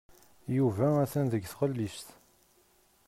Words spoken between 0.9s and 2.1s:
atan deg tɣellist.